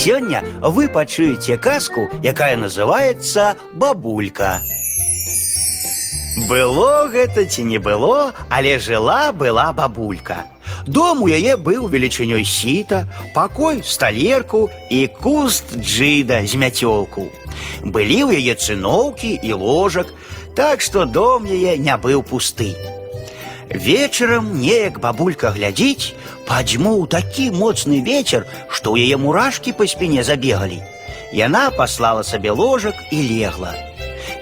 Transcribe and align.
Сёння 0.00 0.43
вы 0.61 0.87
пачуеце 0.87 1.57
казку, 1.57 2.09
якая 2.23 2.55
называется 2.55 3.55
бабулька. 3.73 4.61
Было 6.47 7.09
гэта 7.11 7.45
ці 7.45 7.63
не 7.63 7.77
было, 7.77 8.31
але 8.49 8.79
жила 8.79 9.33
была 9.33 9.73
бабулька. 9.73 10.45
Дом 10.87 11.23
у 11.23 11.27
яе 11.27 11.57
быў 11.57 11.91
велічынёй 11.91 12.45
сіта, 12.45 13.05
пакой 13.35 13.83
сталерку 13.83 14.69
і 14.89 15.07
куст 15.07 15.75
джыда 15.75 16.47
з 16.47 16.55
мяцёлку. 16.55 17.27
Былі 17.83 18.31
ў 18.31 18.39
яе 18.39 18.55
цыноўкі 18.55 19.43
і 19.43 19.53
ложак, 19.53 20.07
так 20.55 20.81
што 20.81 21.05
дом 21.05 21.45
яе 21.45 21.77
не 21.77 21.95
быў 21.97 22.23
пусты. 22.23 22.73
Вечарам 23.69 24.59
неяк 24.59 24.99
бабулька 24.99 25.51
глядзіць, 25.51 26.15
падзьмуў 26.50 27.06
такі 27.06 27.50
моцны 27.50 28.00
вечар, 28.04 28.46
што 28.68 28.94
ў 28.94 29.08
яе 29.08 29.16
мурашкі 29.16 29.72
па 29.72 29.86
спіне 29.86 30.22
забегалі. 30.22 30.82
Яна 31.32 31.70
паслала 31.70 32.22
сабе 32.22 32.50
ложак 32.50 32.94
і 33.10 33.18
легла. 33.22 33.74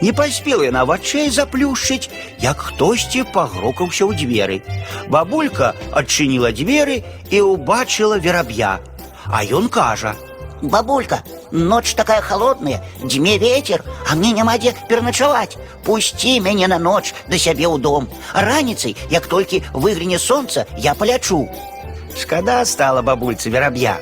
Не 0.01 0.13
паспела 0.13 0.67
яна 0.67 0.85
вачэй 0.85 1.31
заплюшчыць, 1.31 2.11
як 2.43 2.61
хтосьці 2.61 3.25
пагрукаўся 3.33 4.05
ў 4.05 4.13
дзверы. 4.19 4.61
Бабулька 5.09 5.73
адчыніла 5.93 6.53
дзверы 6.53 7.03
і 7.31 7.41
ўбачыла 7.41 8.19
вераб'я. 8.19 8.81
А 9.27 9.45
ён 9.45 9.69
кажа: 9.69 10.15
Бабулька, 10.63 11.23
ночь 11.51 11.95
такая 11.95 12.21
холодная, 12.23 12.83
дьме 13.03 13.39
ветер, 13.39 13.85
а 14.11 14.15
мне 14.15 14.33
няма 14.33 14.57
дзе 14.59 14.75
пераначаваць. 14.89 15.57
Пусці 15.85 16.41
мяне 16.41 16.69
на 16.69 16.79
ноч 16.79 17.13
да 17.29 17.39
сябе 17.39 17.69
ў 17.69 17.79
дом. 17.79 18.09
Раніцай, 18.33 18.97
як 19.11 19.27
толькі 19.27 19.63
выгляне 19.73 20.19
сонца, 20.19 20.67
я 20.77 20.95
палячу. 20.95 21.49
Шкада 22.19 22.65
стала 22.65 23.03
бабульцы 23.03 23.51
вераб'я. 23.51 23.99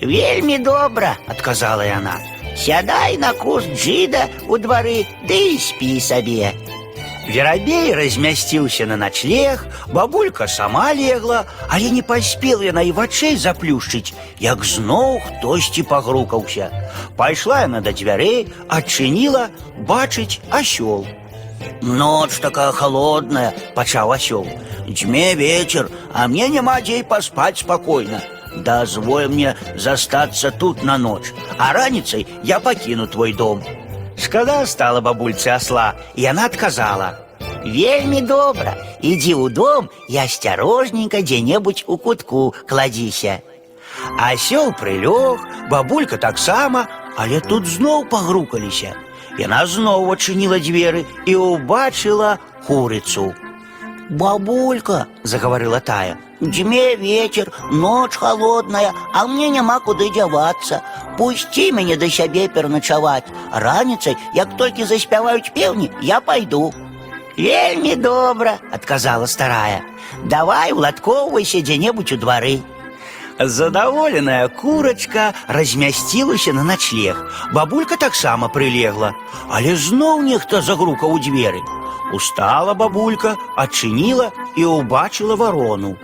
Вельмі 0.00 0.58
добра, 0.58 1.16
адказала 1.28 1.84
яна. 1.84 2.18
Сядай 2.56 3.16
на 3.18 3.32
куст 3.32 3.68
джіда 3.76 4.26
у 4.48 4.58
двары, 4.58 5.06
ды 5.28 5.54
і 5.54 5.58
спі 5.58 6.00
сабе. 6.00 6.52
Верабей 7.30 7.94
размясціўся 7.94 8.86
на 8.86 8.96
начлег, 8.96 9.66
бабулька 9.92 10.48
сама 10.48 10.90
легла, 10.94 11.44
але 11.68 11.90
не 11.90 12.02
паспела 12.02 12.64
яна 12.64 12.82
і 12.82 12.90
вачэй 12.90 13.36
заплюшчыць, 13.36 14.12
як 14.40 14.64
зноў 14.64 15.20
хтосьці 15.22 15.86
пагрукаўся. 15.86 16.70
Пайшла 17.16 17.62
яна 17.68 17.80
да 17.80 17.92
дзвярэй, 17.92 18.50
адчыніла, 18.66 19.48
бачыць 19.86 20.40
асёл. 20.50 21.06
Ноч 21.82 22.38
такая 22.38 22.72
холодная, 22.72 23.54
Пачаў 23.74 24.12
асёл. 24.12 24.46
Дьме 24.86 25.34
вечер, 25.34 25.88
а 26.12 26.26
мне 26.28 26.48
няма 26.48 26.80
дзе 26.80 26.98
і 26.98 27.02
паспаць 27.02 27.60
спакойна. 27.60 28.20
Дазволь 28.56 29.28
мне 29.28 29.54
застацца 29.76 30.50
тут 30.50 30.82
на 30.82 30.98
ноч, 30.98 31.32
а 31.58 31.72
раніцай 31.72 32.26
я 32.42 32.58
пакіну 32.60 33.06
твой 33.06 33.32
дом. 33.32 33.62
Шкада 34.18 34.66
стала 34.66 35.00
бабульцы 35.00 35.48
асла, 35.48 35.94
і 36.14 36.22
яна 36.22 36.46
адказала: 36.50 37.18
Вельмі 37.64 38.20
добра, 38.20 38.74
ідзі 39.00 39.34
ў 39.34 39.52
дом 39.52 39.88
і 40.08 40.16
асцярожненька 40.18 41.22
дзе-небудзь 41.22 41.84
у 41.86 41.96
кутку 41.96 42.54
кладзіся. 42.68 43.40
Асёл 44.18 44.72
прылёг, 44.72 45.38
бабулька 45.70 46.16
таксама, 46.16 46.88
але 47.16 47.40
тут 47.40 47.66
зноў 47.66 48.08
пагрукаліся. 48.08 48.96
Яна 49.38 49.66
зноў 49.66 50.10
адчыніла 50.12 50.58
дзверы 50.58 51.06
і 51.26 51.36
ўбачыла 51.36 52.38
курыцу. 52.66 53.34
Бабулька, 54.10 55.06
Загаварыла 55.22 55.80
тая. 55.80 56.18
Дьме 56.40 56.96
вечер, 56.96 57.52
ночь 57.70 58.16
холодная, 58.16 58.92
а 59.12 59.26
мне 59.26 59.50
няма 59.50 59.78
куды 59.80 60.10
дзявацца. 60.10 60.82
Пусці 61.18 61.70
мяне 61.72 61.96
да 61.96 62.08
сябе 62.08 62.48
пераначаваць. 62.48 63.28
Раніцай, 63.52 64.16
як 64.34 64.56
толькі 64.56 64.84
заспяваюць 64.84 65.52
пеўні, 65.54 65.90
я 66.00 66.20
пайду. 66.20 66.72
Вельмі 67.36 67.94
добра, 67.94 68.58
адказала 68.72 69.26
старая. 69.26 69.82
Давай 70.24 70.72
уладкоўвайся 70.72 71.60
дзе-небудзь 71.60 72.12
у 72.12 72.16
двары. 72.16 72.60
Задаволеная 73.38 74.48
курочка 74.48 75.32
размясцілася 75.48 76.52
на 76.52 76.62
начлег. 76.62 77.16
Бабулька 77.52 77.96
таксама 77.96 78.48
прылегла, 78.48 79.14
але 79.48 79.76
зноў 79.76 80.20
нехта 80.22 80.60
загрукаў 80.60 81.16
у 81.16 81.18
дзверы. 81.18 81.62
Устала 82.12 82.74
бабулька, 82.74 83.36
адчыніла 83.56 84.30
і 84.56 84.66
ўбачыла 84.66 85.36
варону. 85.40 85.96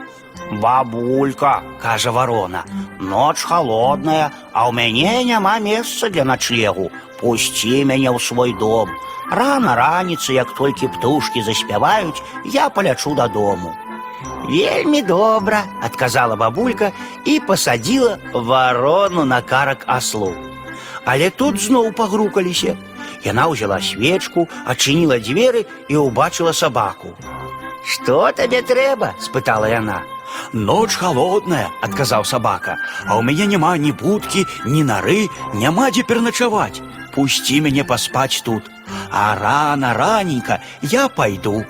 Бабулька, 0.53 1.63
кажа 1.83 2.11
варона, 2.11 2.65
ноч 3.01 3.43
холодная, 3.43 4.31
а 4.53 4.69
ў 4.69 4.73
мяне 4.73 5.25
няма 5.25 5.59
месца 5.59 6.09
для 6.09 6.25
начлегу. 6.25 6.91
Пусці 7.21 7.85
мяне 7.85 8.09
ў 8.09 8.19
свой 8.21 8.55
дом. 8.55 8.89
Рана 9.31 9.75
раніцы, 9.75 10.33
як 10.39 10.55
толькі 10.55 10.89
птушкі 10.89 11.43
заспяваюць, 11.43 12.23
я 12.45 12.69
палячу 12.71 13.15
дадому. 13.15 13.75
Вельмі 14.49 15.03
добра, 15.03 15.65
адказала 15.83 16.37
бабулька 16.37 16.93
і 17.25 17.41
пасадзіла 17.41 18.19
варону 18.33 19.25
на 19.25 19.41
карак 19.43 19.85
аслу. 19.87 20.35
Але 21.05 21.31
тут 21.31 21.61
зноў 21.61 21.93
пагрукаліся. 21.93 22.77
Яна 23.25 23.47
ўзяла 23.51 23.81
свечку, 23.83 24.47
адчыніла 24.67 25.19
дзверы 25.19 25.67
і 25.91 25.99
ўбачыла 25.99 26.53
сабаку. 26.55 27.15
Што 27.87 28.31
табе 28.35 28.63
трэба? 28.63 29.15
спытала 29.23 29.71
яна. 29.71 30.03
Ноч 30.53 30.95
холодная, 30.99 31.71
адказаў 31.83 32.27
сабака, 32.27 32.77
а 33.07 33.19
ў 33.19 33.23
мяне 33.23 33.47
няма 33.47 33.77
ні 33.79 33.93
будкі, 33.93 34.47
ні 34.67 34.83
нары, 34.83 35.27
няма 35.55 35.91
дзе 35.91 36.03
пераначаваць. 36.03 36.83
Пусці 37.15 37.63
мяне 37.63 37.85
паспаць 37.85 38.43
тут. 38.43 38.67
А 39.11 39.35
рана 39.39 39.95
раненька 39.95 40.61
я 40.83 41.09
пайду. 41.09 41.65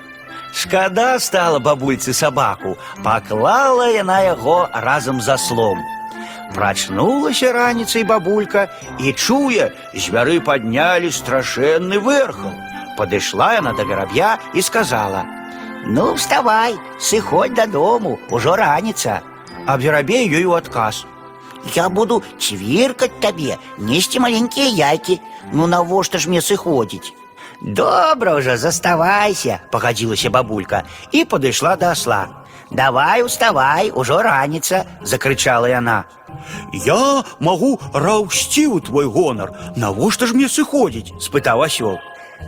Шкада 0.53 1.19
стала 1.19 1.59
бабульцы 1.59 2.13
сабаку, 2.13 2.77
паклала 3.03 3.87
яна 3.91 4.21
яго 4.21 4.69
разам 4.73 5.21
з 5.21 5.29
аслом. 5.29 5.79
Прачнулася 6.55 7.51
раніцай 7.53 8.03
бабулька 8.03 8.67
і 8.99 9.13
чуе, 9.13 9.71
звяры 9.93 10.39
паднялі 10.41 11.11
страшэнны 11.11 11.99
вэрхал. 11.99 12.55
Падышла 12.97 13.53
яна 13.53 13.73
да 13.77 13.83
вераб'я 13.83 14.37
і 14.53 14.61
сказала: 14.61 15.25
Ну, 15.85 16.13
вставай, 16.13 16.75
сыходь 16.99 17.53
дадому, 17.53 18.19
ужо 18.29 18.55
раніца. 18.55 19.21
А 19.67 19.77
верабей 19.77 20.27
ёй 20.27 20.45
у 20.45 20.53
адказ. 20.53 21.05
Я 21.75 21.89
буду 21.89 22.23
цвіркаць 22.39 23.19
табе, 23.19 23.57
несці 23.77 24.19
маленькія 24.19 24.67
яйкі. 24.67 25.19
Ну 25.53 25.67
навошта 25.67 26.17
ж 26.17 26.29
мне 26.29 26.41
сыходзіць? 26.41 27.13
Добра 27.61 28.35
ўжо 28.37 28.57
заставайся, 28.57 29.59
пагадзілася 29.71 30.29
бабулька 30.29 30.83
і 31.11 31.25
падышла 31.25 31.75
да 31.77 31.91
асла. 31.91 32.45
Давай 32.71 33.23
уставай, 33.23 33.91
ужо 33.95 34.21
раніца, 34.21 34.85
закрычала 35.01 35.69
яна. 35.71 36.03
Я 36.73 37.23
магу 37.39 37.79
раўсці 37.93 38.67
ў 38.67 38.83
твой 38.83 39.07
гонар. 39.07 39.55
Навошта 39.75 40.27
ж 40.27 40.35
мне 40.35 40.51
сыходзіць? 40.51 41.15
спытаў 41.23 41.63
асёл. 41.63 41.97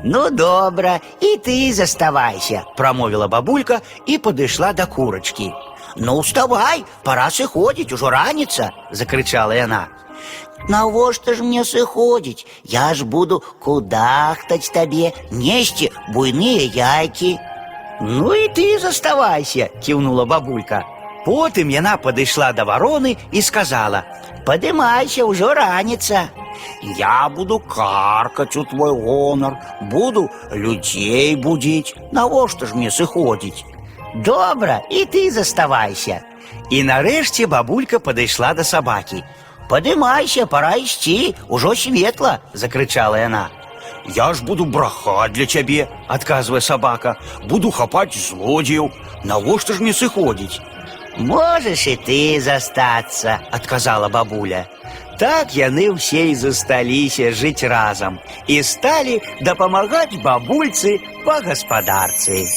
Ну 0.04 0.30
добра, 0.30 1.00
і 1.22 1.38
ты 1.38 1.72
заставайся. 1.74 2.64
прамовіла 2.78 3.28
бабулька 3.28 3.82
і 4.06 4.18
падышла 4.18 4.74
да 4.74 4.86
курачкі. 4.86 5.54
Ну 5.96 6.16
уставай, 6.20 6.84
пора 7.04 7.30
сыходзіць, 7.30 7.94
ужо 7.94 8.10
раніца, 8.10 8.72
закрычала 8.92 9.56
яна. 9.56 9.88
Навошта 10.68 11.34
ж 11.34 11.44
мне 11.44 11.64
сыходзіць? 11.64 12.46
Я 12.64 12.94
ж 12.94 13.06
буду 13.06 13.42
кудахтаць 13.64 14.72
табе, 14.74 15.14
несці 15.32 15.92
буйныя 16.14 16.68
яйкі. 16.76 17.38
Ну 18.02 18.34
і 18.34 18.48
ты 18.56 18.80
заставайся, 18.80 19.70
кіўнула 19.84 20.26
бабулька. 20.26 20.86
Потым 21.26 21.70
яна 21.70 21.98
падышла 21.98 22.54
да 22.54 22.64
вароны 22.64 23.18
і 23.32 23.42
сказала: 23.42 24.04
Падымайся, 24.46 25.26
ўжо 25.26 25.54
раніца. 25.54 26.30
Я 26.98 27.30
буду 27.30 27.60
каркаць 27.60 28.56
у 28.58 28.64
твой 28.64 28.92
гонар, 28.92 29.58
буду 29.82 30.30
людзей 30.52 31.36
будзіць. 31.36 31.96
Навошта 32.12 32.66
ж 32.66 32.76
мне 32.76 32.92
сыходзіць? 32.92 33.66
Добра, 34.16 34.82
і 34.90 35.06
ты 35.06 35.30
заставайся. 35.32 36.22
І 36.70 36.84
нарэшце 36.84 37.48
бабулька 37.48 38.00
падышла 38.00 38.54
да 38.54 38.64
сабакі. 38.64 39.24
Падымайся, 39.70 40.46
пора 40.46 40.76
ісці, 40.82 41.36
ужо 41.48 41.76
светла, 41.76 42.40
закрычала 42.54 43.20
яна. 43.22 43.50
Я 44.16 44.34
ж 44.34 44.44
буду 44.44 44.66
брахаць 44.66 45.32
для 45.32 45.46
цябе, 45.46 45.88
адказвае 46.08 46.62
сабака, 46.62 47.18
буду 47.46 47.70
хапаць 47.70 48.18
злодзеяў. 48.18 48.90
Навошта 49.24 49.74
ж 49.74 49.82
мне 49.82 49.94
сыходзіць? 49.94 50.62
Можаш 51.20 51.86
і 51.88 51.96
ты 52.08 52.40
застацца, 52.42 53.40
адказала 53.52 54.10
бабуля. 54.10 54.66
Так 55.20 55.52
яны 55.54 55.92
ўсе 55.92 56.32
і 56.32 56.36
засталіся 56.40 57.30
жыць 57.36 57.68
разам 57.68 58.20
і 58.48 58.64
сталі 58.64 59.20
дапамагаць 59.44 60.16
бабульцы 60.24 60.96
па 61.26 61.42
гаспадарцы. 61.44 62.48